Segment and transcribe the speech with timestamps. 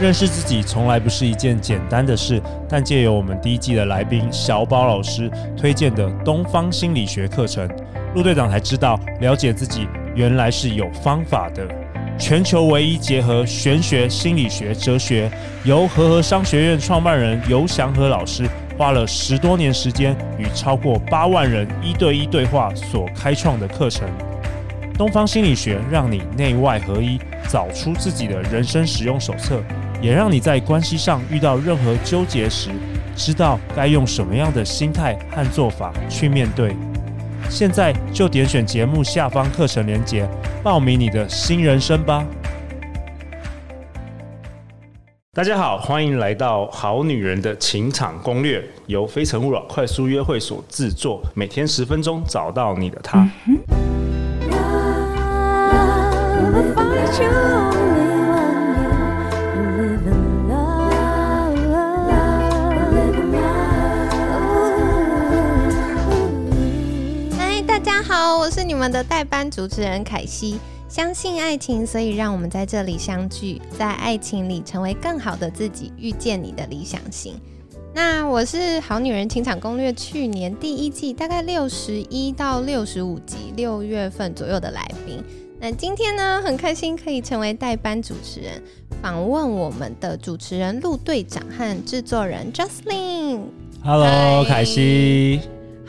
[0.00, 7.68] 认识自己从来不是一件简单的事，但借由我们第一季的来宾小宝老师推荐的东方心理学课程，
[8.14, 9.86] 陆队长才知道，了解自己
[10.16, 11.66] 原来是有方法的。
[12.18, 15.30] 全球唯一结合玄学、心理学、哲学，
[15.64, 18.44] 由和合商学院创办人游祥和老师
[18.76, 24.08] 花了十多年时间，与超过八万人一对一对话所开创的课程。
[24.98, 27.18] 东方心理学让你内外合一，
[27.48, 29.60] 找出自己的人生使用手册，
[30.02, 32.70] 也让你在关系上遇到任何纠结时，
[33.14, 36.74] 知道该用什么样的心态和做法去面对。
[37.48, 40.28] 现在就点选节目下方课程连结，
[40.60, 42.26] 报名你的新人生吧。
[45.34, 53.24] 大家好，欢迎来到《好女人的情场攻略》，由非诚勿扰快速约会所制作，每天十分钟，找到你的他。
[57.14, 58.01] 嗨，
[68.12, 70.58] 好，我是你们的代班主持人凯西。
[70.86, 77.40] 相信爱情，所以让我们在这里相聚，在爱情里成为更好的自己，遇见你的理想型。
[77.94, 85.24] 那我是《好女人情场攻略》去年第一季大概六十一到六十五集，六月份左右的来宾。
[85.58, 88.62] 那今天呢，很开心可以成为代班主持人，
[89.00, 93.40] 访问我们的主持人陆队长和制作人 j u s t l i n。
[93.82, 95.40] Hello，凯西。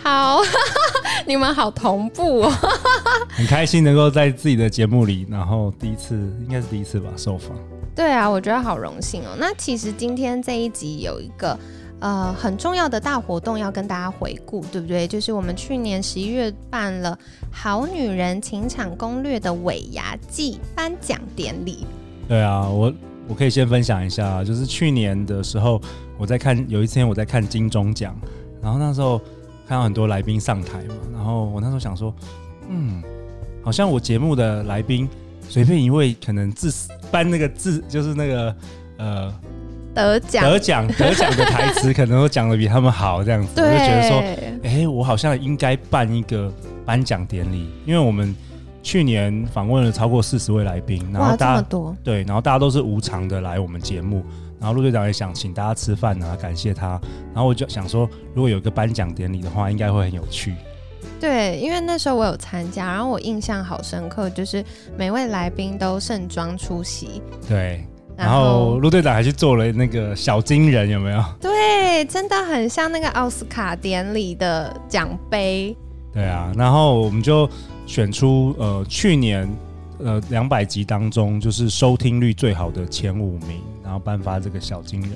[0.04, 0.42] 好，
[1.26, 2.52] 你们好同步哦，
[3.32, 7.58] 很开心能够在自己的节目里，然后第一次应该是第一次吧受访。
[7.96, 9.30] 对啊，我觉得好荣幸哦。
[9.40, 11.58] 那其实今天这一集有一个
[12.02, 15.08] 呃很重要的大活动要跟大家回顾，对不对？
[15.08, 17.18] 就是我们去年十一月办了
[17.50, 21.86] 《好女人情场攻略》的尾牙暨颁奖典礼。
[22.28, 22.94] 对啊，我
[23.30, 25.80] 我可以先分享一下，就是去年的时候
[26.18, 28.14] 我在看，有一天我在看金钟奖，
[28.62, 29.22] 然后那时候。
[29.68, 32.14] 看到很多来宾上台嘛，然后我那时候想说，
[32.70, 33.02] 嗯，
[33.64, 35.08] 好像我节目的来宾
[35.48, 36.72] 随便一位，可能自
[37.12, 38.56] 颁那个字就是那个
[38.98, 39.34] 呃
[39.94, 44.20] 得奖得奖得奖的台词，可能都讲的比他们好这样子， 我就觉得说，
[44.64, 46.52] 哎、欸，我好像应该办一个
[46.86, 48.36] 颁奖典礼，因为我们
[48.82, 54.24] 去年访问了超过四十位来宾，然后大家多对，然后大家都是无偿的来我们节目。
[54.64, 56.92] 然后陆队长也想请大家吃饭啊，感谢他。
[57.34, 60.56] 然后我就想说，如果有一个颁奖典礼的话，应该会很有趣。
[61.20, 64.64] 对，因为那时候我有参加，然后我印象好深刻，就是
[64.98, 67.22] 每位来宾都盛装出席。
[67.46, 67.86] 对，
[68.16, 71.22] 然后陆队长还去做了那个小金人，有没有？
[71.42, 75.76] 对，真的很像那个奥斯卡典礼的奖杯。
[76.14, 77.50] 对啊，然后我们就
[77.86, 79.46] 选出呃去年
[80.00, 83.62] 呃两百集当中就是收听率最好的前五名。
[83.94, 85.12] 然后颁发这个小金人，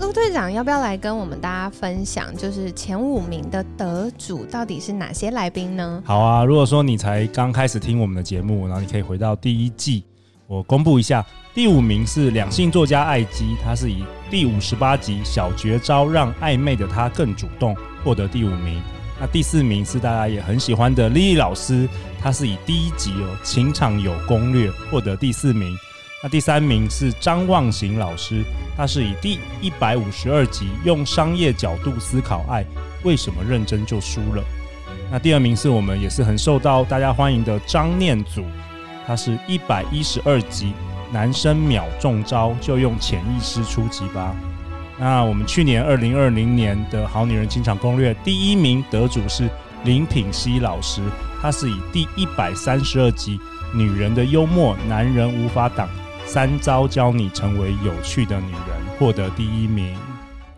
[0.00, 6.00] 陆队长要不要来跟我们大家分享，就是前五名的得主到底是哪些来宾呢？
[6.06, 10.04] 好啊，如果说你才刚开始听我们的节目，然后你可以回到第一季，
[10.46, 17.74] 我公布一下，第五名是两性作家艾姬，他是以第五十八集小绝招让暧昧的他更主动
[18.04, 18.80] 获得第五名。
[19.18, 21.88] 那第四名是大家也很喜欢的莉莉老师，
[22.22, 25.76] 他是以第一集哦情场有攻略获得第四名。
[26.26, 28.42] 那第三名是张望行老师，
[28.76, 32.66] 他是以第一百五十二集用商业角度思考爱，
[33.04, 34.42] 为什么认真就输了？
[35.08, 38.44] 那第二名是我们也是很受到大家欢迎的张念祖，
[39.06, 40.72] 他是一百一十二集
[41.12, 44.34] 男生秒中招就用潜意识出击吧。
[44.98, 49.48] 那我们去年二零二零年的好女人情场攻略第一名得主是
[49.84, 51.00] 林品熙老师，
[51.40, 53.38] 他是以第一百三十二集
[53.72, 55.88] 女人的幽默男人无法挡。
[56.26, 58.60] 三招教你成为有趣的女人，
[58.98, 59.96] 获得第一名。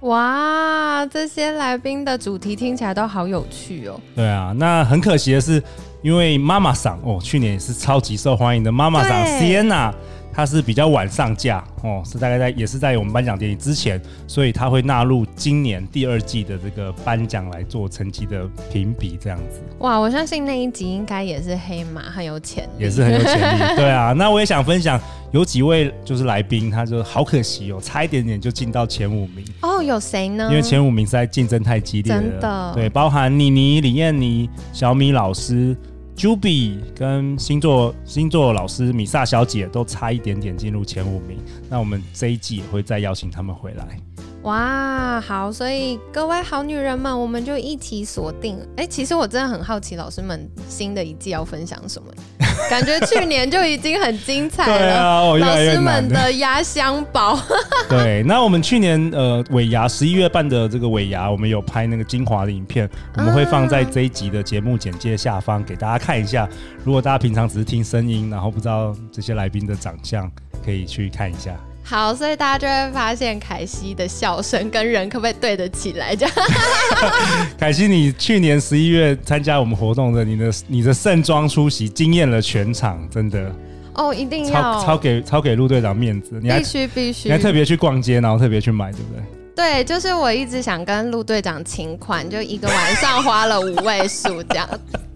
[0.01, 4.01] 哇，这些来宾的主题听起来都好有趣哦。
[4.17, 5.63] 对啊，那很可惜的是，
[6.03, 9.93] 因为妈妈桑哦，去年也是超级受欢迎的妈妈桑 Sienna。
[10.39, 19.61] 他是比较晚上架哦，是大概在也是在我们颁奖典礼之前，所以他会纳入今年第二季的这个颁奖来做成绩的评比，这样子。
[19.81, 23.77] 哇，我相信那一集应该也是黑马，很有潜力，也是很有潜力。
[23.77, 25.01] 对啊， 那我也想分享，
[25.33, 29.45] 有几位就是来宾，他就好可惜哦，差一点点就进到前五名。
[29.63, 30.47] 哦，有谁呢？
[30.51, 32.73] 因为前五名实在竞争太激烈了，真的。
[32.77, 35.77] 对，包含妮妮、李燕妮、小米老师。
[36.19, 41.39] Juby 跟星座星座老师米萨小姐都差一点点进入前五名，
[41.71, 43.87] 那我们这一季也会再邀请他们回来。
[44.43, 48.59] 哇，好，所以各位好女人们，我们就一起锁定。
[48.77, 52.13] 哎、其实我真的很好奇，老师们新的一季要分享什么？
[52.71, 54.79] 感觉去年就已经很精彩了。
[54.79, 57.39] 对啊，哦、老师们的压箱宝。
[57.89, 66.49] 对，那我们去年呃尾牙十一月办的这个尾牙，我们有拍那个精华的影片，我们会放在这一集的节目简介下方给大家看一下。
[66.85, 70.31] 如果大家平常只是听声音，然后不知道这些来宾的长相，
[70.65, 71.53] 可以去看一下。
[71.89, 76.15] 好，所以大家就会发现凯西的笑声跟人可不可以对得起来？
[76.15, 76.35] 这样。
[77.59, 83.51] 凯西，你去年十一月参加我们活动的，你的你的盛装出席惊艳了全场，真的。
[83.95, 89.23] 哦，一定要超，超给超给陆队长面子，你还必须必须，你还特别去逛街，然后特别去买，对不对？
[89.59, 94.69] 对，就是我一直想跟陆队长请款，就一个晚上花了五位数这样。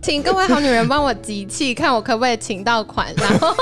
[0.03, 3.15] 请各位好女人帮我集气，看我可不可以请到款。
[3.15, 3.55] 然后，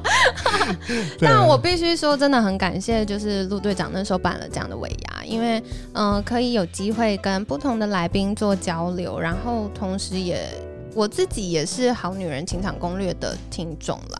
[1.18, 5.58] 但我必须说，真的很感谢，就是陆队长那时候办了这样的尾牙，因为
[5.94, 10.46] 嗯、呃，可以有机会跟不同的来宾做交流，然后同时也
[10.94, 14.15] 我自己也是好女人情场攻略的听众了。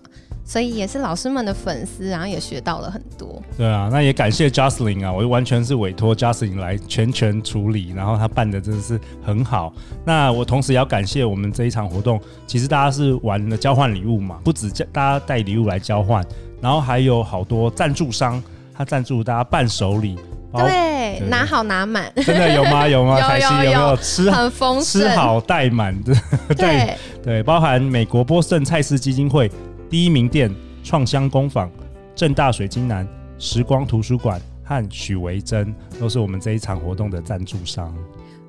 [0.49, 3.43] 所以也是老师们的粉丝，然后也学到了很多。
[3.59, 9.73] 对啊，那也感谢 Jocelyn 啊，我就完全是委托 Jocelyn 来全权处理，然后他办的真的是很好。
[10.05, 16.25] 那我同时也要感谢我们这一场活动，其实大家是玩了交换礼物嘛，不止大家带礼物来交换，
[16.61, 18.41] 然后还有好多赞助商，
[18.73, 20.17] 他赞助大家伴手礼。
[20.53, 22.11] 对，对，拿好拿满。
[22.25, 22.87] 真的有吗？
[22.87, 23.21] 有吗？
[23.21, 26.15] 凯 西有，有，没有吃很丰盛，吃好带满的？
[26.57, 29.51] 对对，包含美国波士顿蔡司基金会。
[29.89, 30.53] 第一名店、
[30.83, 31.71] 创香工坊、
[32.15, 33.07] 正大水晶南、
[33.39, 37.95] 时光图书馆和许维珍都是我们这一场活动的赞助商。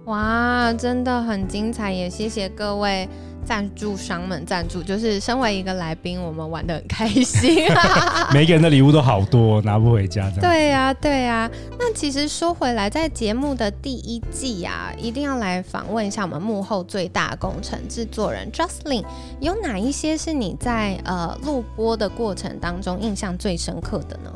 [0.08, 1.92] 哇，真的很精彩！
[1.92, 3.06] 也谢谢各位
[3.44, 7.68] 赞助商们赞助，就是身为一个来宾，我们玩得很开心。
[8.34, 10.32] 每个人的礼物都好多，拿不回家。
[10.40, 11.52] 对呀、啊，对呀、啊。
[11.78, 19.04] 那其实说回来，在节目的第一季啊，一定要来访问一下我们幕后最大工程制作人 Justin，
[19.42, 24.32] 有哪一些是你在呃录播的过程当中印象最深刻的呢？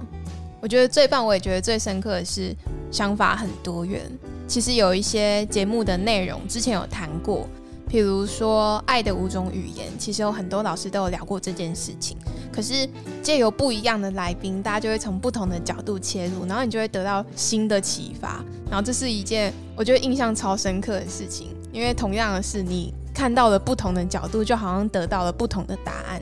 [0.60, 2.54] 我觉得最棒，我也觉得最深刻的是
[2.92, 4.02] 想法很多元。
[4.48, 7.48] 其实有一些节目的内容之前有谈过，
[7.90, 12.18] 譬如说爱的五种语言，其实有很多老师都有聊过这件事情。
[12.52, 12.88] 可是
[13.24, 18.44] 借由不一样的来宾，大家就会从不同的角度切入，然后你就会得到新的启发。
[18.70, 26.22] 然后这是一件我觉得印象超深刻的事情，因为同样的是你看到了不同的角度，就好像得到了不同的答案。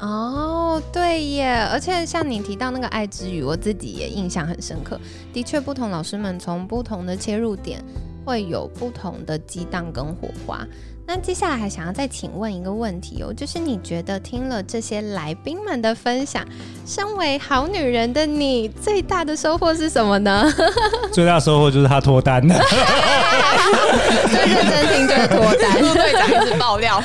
[0.00, 1.68] 哦，对耶！
[1.70, 4.98] 而且像你提到那个爱之语，我自己也印象很深刻。
[5.32, 7.84] 的确，不同老师们从不同的切入点，
[8.24, 10.66] 会有不同的激荡跟火花。
[11.06, 16.46] 那接下来还想要再请问一个问题哦，就是你觉得听了这些来宾们的分享，
[16.86, 20.48] 身为好女人的你，最大的收获是什么呢？
[21.12, 22.54] 最大的收获就是他脱单了。
[24.30, 27.02] 最认真听就是脱单，陆 队长一直爆料。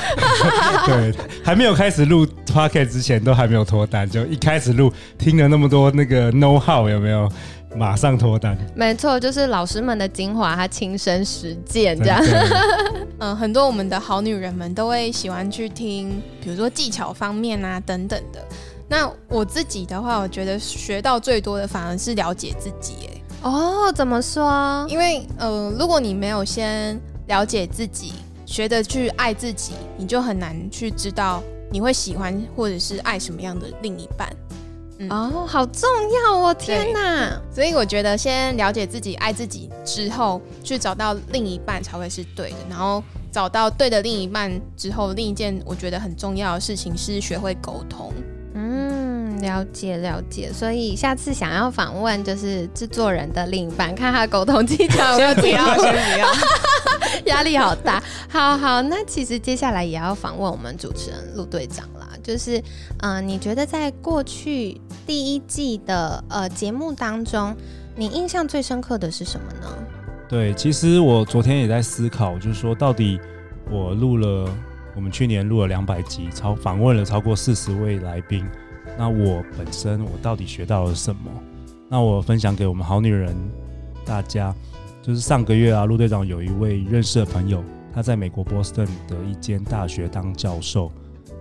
[0.85, 1.11] 对，
[1.44, 7.27] 还没有开始录 podcast 之前都还没有脱单，就一开始录听了那么多那个 know how 有没有？
[7.75, 12.22] 马上脱单，没错，就是老师们的精华，他亲身实践这样。
[13.19, 18.44] 嗯，很多我们的好女人们都会喜欢去听，比如说技巧方面啊等等的。
[18.88, 22.94] 那我自己的话，我觉得学到最多的反而是了解自己。
[23.07, 24.86] 哎，哦，怎么说？
[24.89, 28.13] 因为呃，如果你没有先了解自己，
[28.45, 34.30] 学着去爱自己，你就很难去知道你会喜欢或者是爱什么样的另一半。
[34.97, 35.89] 嗯、哦，好重
[36.24, 36.53] 要哦！
[36.53, 42.57] 天哪，所以我觉得先了解自己、爱自己之后，去找到另一半才会是对的。
[42.69, 48.14] 然后找到对的另一半之后，另一件我觉得很重要的事情是学会沟通。
[48.54, 50.49] 嗯，了解了解。
[50.54, 55.18] 所以下次想要访问就是制作人的另一半，看他沟通技巧。
[55.18, 56.28] 先不要，先不要，
[57.25, 58.02] 压力好大。
[58.30, 62.09] 好好，那其实接下来也要访问我们主持人陆队长啦。
[62.23, 62.61] 就是，
[62.99, 67.56] 嗯、你觉得在过去第一季的呃节目当中，
[67.95, 69.68] 你印象最深刻的是什么呢？
[70.28, 73.19] 对，其实我昨天也在思考，就是说到底
[73.69, 74.49] 我录了，
[74.95, 78.44] 我们去年录了两百集，超访问了超过四十位来宾，
[78.97, 81.31] 那我本身我到底学到了什么？
[81.87, 83.35] 那我分享给我们好女人
[84.04, 84.52] 大家，
[85.06, 90.92] 就是上个月啊，陆队长有一位认识的朋友，他在美国波士顿的一间大学当教授，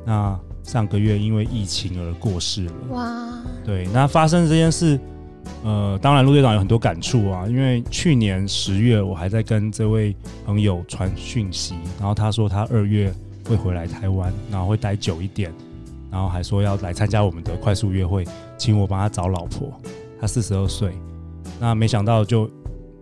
[0.05, 0.39] 那。
[0.65, 2.73] 上个月因为疫情而过世了。
[2.89, 4.99] 哇，对，那发生这件事，
[5.63, 7.47] 呃，当然陆队长有很多感触啊。
[7.47, 10.17] 因为去年十月我还在跟这位
[10.47, 13.13] 朋友传讯息，然后他说他二月
[13.47, 15.53] 会回来台湾，然后会待久一点，
[16.11, 18.25] 然后还说要来参加我们的快速约会，
[18.57, 19.71] 请我帮他找老婆。
[20.19, 20.95] 他四十二岁，
[21.61, 22.51] 那没想到就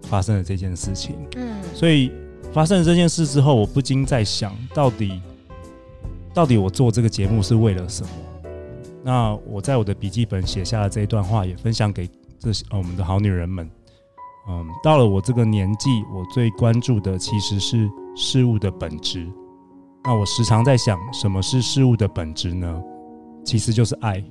[0.02, 1.16] 发生了这件事情。
[1.36, 2.12] 嗯，所以
[2.52, 5.20] 发生了这件事之后，我不禁在想到底。
[6.34, 8.10] 到底我做这个节目是为了什么？
[9.04, 13.70] 那我在我的笔记本写下了这一段话，也分享给这些、呃、我们的好女人们。
[14.48, 19.28] 嗯，到了我这个年纪，我最关注的其实是事物的本质。
[20.04, 22.82] 那我时常在想，什么是事物的本质呢？
[23.44, 24.24] 其实就是爱。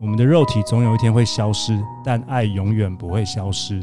[0.00, 3.80] 我们的肉体总有一天会消失，但爱永远不会消失。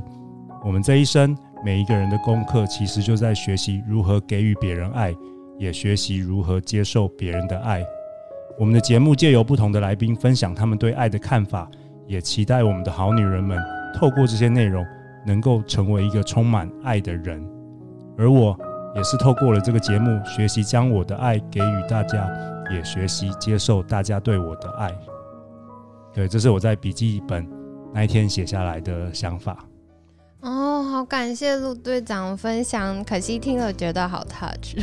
[0.68, 1.34] 我们这一生，
[1.64, 5.16] 每一个人的功课，其实就在学习如何给予别人爱，
[5.58, 7.82] 也学习如何接受别人的爱。
[8.60, 11.72] 我们的节目借由不同的来宾分享他们对爱的看法，
[12.06, 13.58] 也期待我们的好女人们
[13.96, 14.86] 透过这些内容。
[15.26, 17.46] 能够成为一个充满爱的人，
[18.18, 18.58] 而我
[18.96, 22.26] 也是透过了这个节目，学习将我的爱给予大家，
[22.72, 24.90] 也学习接受大家对我的爱。
[26.14, 27.46] 对，这是我在笔记本
[27.94, 29.67] 那一天写下来的想法。
[30.42, 34.76] 哦，好感谢陆队长分享，可惜听了觉得好 touch。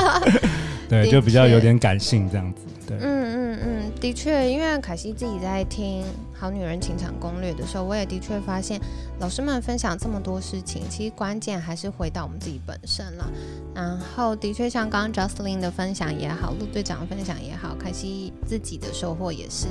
[0.88, 2.62] 对，就比较有点感性这样子。
[2.86, 6.02] 对，嗯嗯嗯，的确，因为凯西自己在听
[6.34, 8.80] 《好女人情场攻略》的时候，我也的确发现，
[9.20, 13.30] 老师们分享这么多事情，其实关键还是回到我们自己本身了。
[13.72, 19.66] 然后，的确像刚刚 j u s t l i n 的分享也好，陆队长的分享也好，凯西自己的收获也是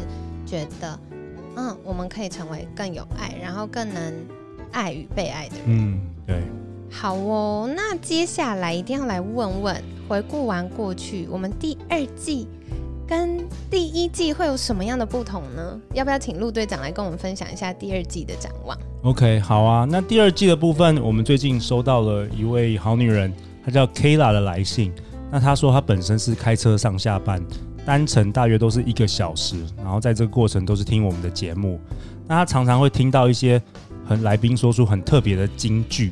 [0.46, 0.98] 觉得，
[1.58, 4.13] 嗯，我们可以成为更有爱，然后更能
[4.71, 5.65] 爱与被爱的人。
[5.67, 6.41] 嗯，对。
[6.91, 12.47] 好哦，那接下来一定要来问问，回顾完过去，我们第二季
[13.07, 15.79] 跟第一季会有什么样的不同呢？
[15.93, 19.85] 要不要请陆队长来跟我们分享一下第二季的展望？OK，好啊。
[19.88, 23.31] 那第二季的部分，我们最近收到了一位好女人，
[23.63, 24.91] 她叫 Kayla 的来信。
[25.31, 27.39] 那她说她本身是开车上下班，
[27.85, 31.79] 单程大约都是一个小时，然后在这个过程都是听我们的节目。
[32.27, 33.61] 那她常常会听到一些
[34.10, 36.12] 很来宾说出很特别的金句。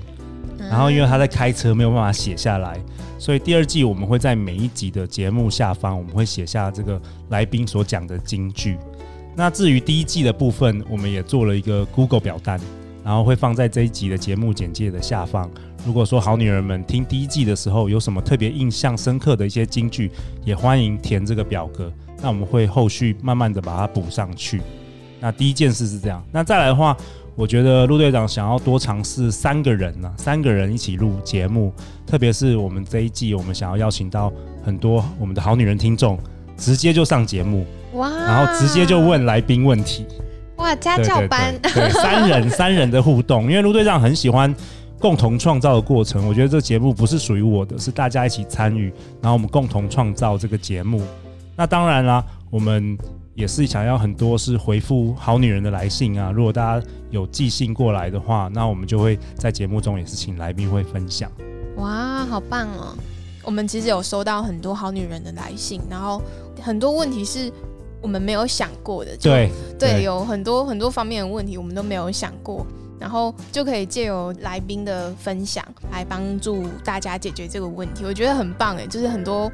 [0.70, 2.78] 然后，因为他在开车，没有办法写下来，
[3.18, 8.78] 所以第二季我们会在每一集的节目下方，我们会写下这个来宾所讲的金句。
[9.36, 12.60] 那至于第一季的部分，我们也做了一个 Google 表单，
[13.04, 15.50] 然后会放在这一集的节目简介的下方。
[15.86, 20.12] 如果说好女人们听第一季的时候有什么特别印象深刻的一些金句，
[20.44, 21.90] 也欢迎填这个表格。
[22.22, 24.62] 那我们会后续慢慢的把它补上去。
[25.22, 26.98] 那第一件事是这样，那再来的话。
[27.38, 31.72] 我觉得陆队长想要多尝试三个人呢、啊，三个人一起录节目，
[32.04, 34.34] 特别是我们这一季，我们想要邀请到
[34.66, 36.18] 很多我们的好女人听众，
[36.58, 37.64] 直接就上节目，
[37.94, 40.04] 哇，然后直接就问来宾问题，
[40.56, 44.52] 哇，家教班，对，对，对，对， 三人三人的互动，因为陆队长很喜欢
[44.98, 48.92] 共同创造的过程，我觉得这个节目不是属于我的，是大家一起参与，
[49.22, 51.04] 然后我们共同创造这个节目。
[51.56, 52.98] 那当然啦，我们。
[53.38, 61.32] 也是想要很多是回复好女人的来信啊，如果大家有寄信过来的话，那我们就会在节目中也是请来宾会分享。
[61.76, 62.98] 哇，好棒哦！
[63.44, 66.20] 我们其实有收到很多好女人的来信，然后
[66.60, 67.54] 很多问题是
[68.02, 69.16] 我们没有想过的。
[69.18, 72.66] 对对，有很多很多方面的问题我们都没有想过，
[73.00, 79.52] 然后就可以借由来宾的分享来帮助大家解决这个问题，我觉得很棒哎，就是很多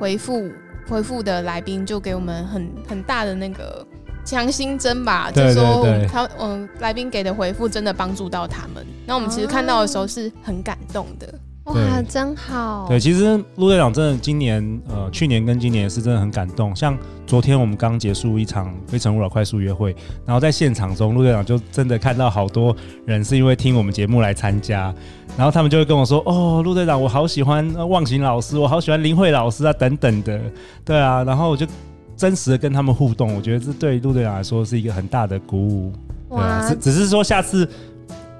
[0.00, 0.50] 回复。
[0.88, 3.86] 回复的来宾就给我们很很大的那个
[4.24, 8.86] 强心针吧，就说他嗯，来宾给的回复真的帮助到他们。
[9.06, 11.32] 那我们其实看到的时候是很感动的。
[11.64, 12.86] 哇，真好！
[12.88, 16.74] 对，其实陆队长真的今年呃，去年跟今年是真的很感动。
[16.74, 19.94] 像昨天我们刚结束一场《非诚勿扰》快速约会，
[20.26, 22.74] 然后在现场中，陆队长就真的看到好多
[23.06, 24.92] 人是因为听我们节目来参加，
[25.36, 30.40] 然后他们就会跟我说：“哦，陆队长，我好喜欢忘形老师，我好喜欢林慧老师啊，等等的。”
[30.84, 31.64] 对啊，然后我就
[32.16, 35.92] 真实的跟他们互动，我觉得这对陆队长来说是一个很大的鼓舞。
[36.28, 37.68] 对啊，只只是说下次。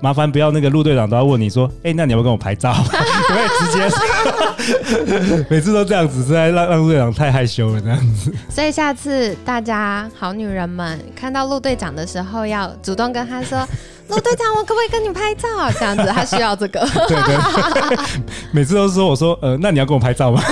[0.02, 2.74] 麻烦不要那个陆队长都要问你说，哎、欸，那你要不要跟我拍照？
[2.84, 5.46] 可以直接？
[5.48, 8.34] 每次都这样子，实在让让陆队长太害羞了这样子。
[8.50, 13.64] 所以下次大家好女人们看到陆队长的时候，要主动跟他说。
[14.08, 15.48] 陆队长，我可不可以跟你拍照？
[15.78, 16.80] 这样子，他需要这个。
[17.08, 17.98] 对 对，
[18.52, 20.42] 每次都是说我说，呃，那你要跟我拍照吗？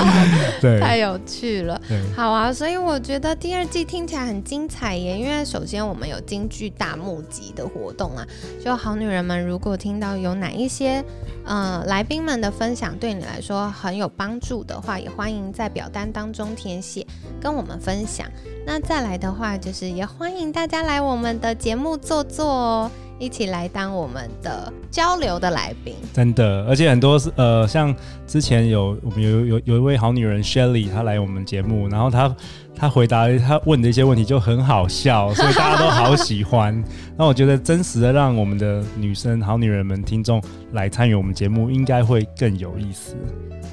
[0.60, 1.80] 对，太有趣了。
[2.14, 5.18] 好啊，所以我觉得第二季听起来很精彩耶。
[5.18, 8.26] 因为首先我们有京剧大募集的活动啊，
[8.64, 11.04] 就好女人们，如果听到有哪一些
[11.44, 17.06] 呃来宾们的分享对你来说很有帮助的话，也欢迎在表单当中填写
[17.40, 18.26] 跟我们分享。
[18.66, 25.94] 那再来的话，就是也欢迎大家来我们的节目坐坐哦，一起来当我们的交流的来宾。
[26.12, 27.94] 真的，而且很多是呃，像
[28.26, 32.34] 之前有我们有有有一位好女人 Shelly，她来我们节目，然后她
[32.74, 36.82] 她回答她问的一些问题就很好笑，所以大家都好喜欢。
[37.16, 40.42] 那我觉得真实的让我们的女生、好女人们、听众
[40.72, 43.16] 来参与我们节目，应该会更有意思。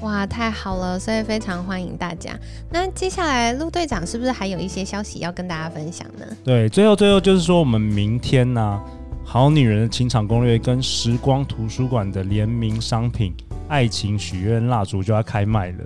[0.00, 0.98] 哇，太好了！
[0.98, 2.38] 所以非常欢迎大家。
[2.70, 6.26] 那接下来陆队长是不是还有一些消息要跟大家分享呢？
[6.44, 8.82] 对，最后最后就是说，我们明天呢、啊，
[9.24, 13.34] 《好女人的情场攻略》跟时光图书馆的联名商品——
[13.68, 15.84] 爱情许愿蜡烛就要开卖了。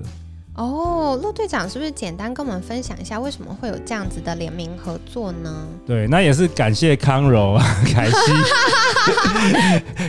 [0.58, 5.64] 哦，陆队长是不是简单跟我们分享一下为什么会有这样子的联名合作呢？
[5.86, 7.56] 对，那也是感谢康柔、
[7.94, 8.16] 凯西，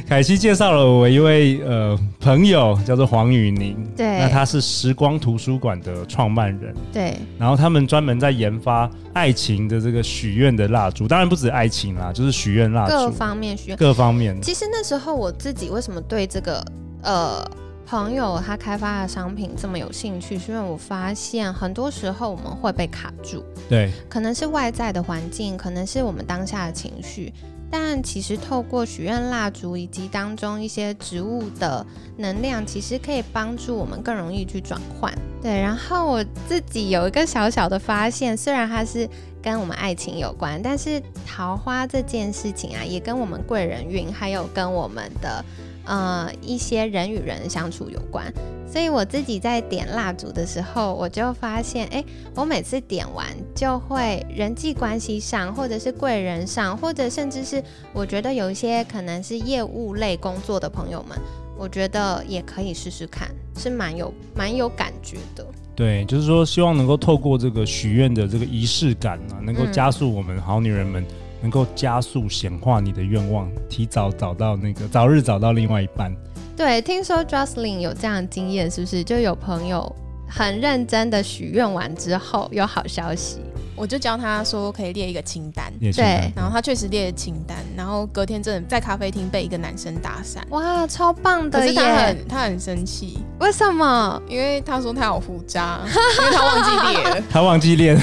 [0.08, 3.78] 凯西介绍了我一位呃朋友，叫做黄宇宁。
[3.96, 6.74] 对，那他是时光图书馆的创办人。
[6.92, 14.42] 对，然后他们专门在研发爱情的这个许愿的蜡烛，当然不止爱情啦，就是许愿蜡烛，各方面许愿，各方面。
[14.42, 16.66] 其实那时候我自己为什么对这个
[17.04, 17.48] 呃。
[17.90, 27.34] 朋友他开发的商品这么有兴趣，是因为我发现很多时候我们会被卡住，对，可能是外在的环境，可能是我们当下的情绪，
[27.72, 31.84] 但其实透过许愿蜡烛以及当中一些植物的
[32.16, 35.12] 能量，其实可以帮助我们更容易去转换。
[35.42, 39.10] 对，然后我自己有一个小小的发现，虽然它是
[39.42, 45.44] 跟我们爱情有关，但是桃花这件事情啊，也跟我们贵人运，还有跟我们的。
[45.90, 48.32] 呃，一些人与人相处有关，
[48.72, 52.06] 所以我自己在点蜡烛的时候，我就发现，哎，
[52.36, 61.18] 我每次点完就会人际关系上，或者是贵人上，或者甚至是我觉得有一些可能是业务类工作的朋友们，
[61.58, 63.28] 我觉得也可以试试看，
[63.58, 65.44] 是蛮有蛮有感觉的。
[65.76, 71.04] 对，就是说希望能够透过这个许愿的这个仪式感啊，能够加速我们好女人们。
[71.42, 76.14] 能够加速显化你的愿望，提早找到那个早日找到另外一半。
[76.56, 79.04] 对，听说 Jocelyn 有这样的经验，是不是？
[79.04, 79.96] 就有朋友
[80.30, 83.40] 很认真的许愿完之后有好消息，
[83.78, 91.74] 我就教他说可以列一个清单，清单对，然后他确实列了清单，然后隔天真的在咖啡厅被一个男生搭讪，哇，超棒的耶！
[91.74, 94.22] 可是他很他很生气，为什么？
[94.28, 97.98] 因为他说他有胡渣，因为他忘记列了， 他忘记列。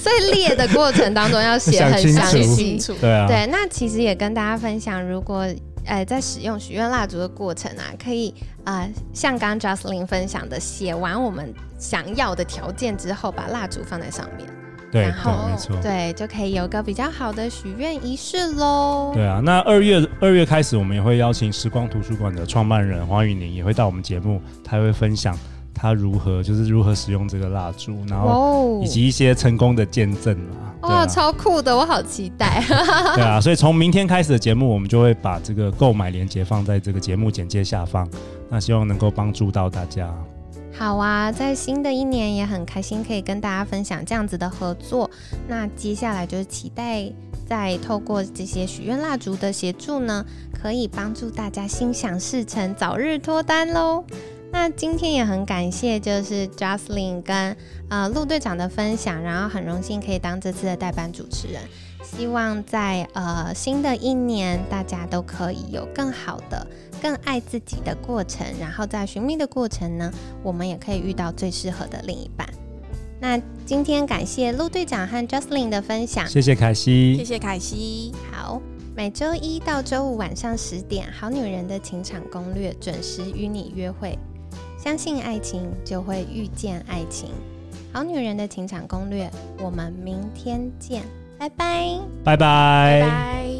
[0.00, 2.78] 所以列的过程当中要写 很详细。
[3.00, 5.46] 对啊，对，那其实也跟大家分享，如果
[5.84, 14.48] 呃在使用许愿蜡烛的过程啊，可以呃像刚刚 Jocelyn 分享的，写完我们想要的条件之后，把蜡烛放在上面，
[14.90, 19.12] 对，然后没错，对，就可以有个比较好的许愿仪式喽。
[19.14, 25.36] 对啊，那二月二月开始，我们也会邀请时光图书馆的创办人黄宇宁也会到我们节目，他会分享。
[25.80, 30.68] 他如何就是如何使用这个蜡烛，然后以及一些成功的见证啊！
[30.82, 32.62] 哇、啊哦，超酷的，我好期待！
[33.16, 38.06] 对啊，所以从明天开始的节目，我们就会把这个购买链接放在这个节目简介下方，
[38.50, 40.14] 那希望能够帮助到大家。
[40.78, 45.10] 好啊，在新的一年也很开心可以跟大家分享这样子的合作。
[45.48, 47.10] 那接下来就是期待
[47.48, 54.04] 在透过这些许愿蜡烛的协助呢，可以帮助大家心想事成，早日脱单喽！
[54.52, 57.56] 那今天也很感谢，就是 Jocelyn 跟
[57.88, 61.62] 呃陆队长的分享，然后很荣幸可以当这次的代班主持人。
[62.02, 66.66] 希望在呃新的一年，大家都可以有更好的、
[67.00, 72.48] 更爱自己的过程，然后在寻觅的过程呢，我们也可以遇到最适合的另一半。
[73.20, 78.12] 那今天感谢陆队长和 Jocelyn 的分享，谢谢凯西，谢谢凯西。
[78.32, 78.60] 好，
[78.96, 84.18] 每周一到周五晚上十点，《好女人的情场攻略》准时与你约会。
[84.82, 87.28] 相信爱情，就会遇见爱情。
[87.92, 91.02] 好女人的情场攻略，我们明天见，
[91.38, 93.00] 拜拜，拜拜。
[93.02, 93.59] 拜拜。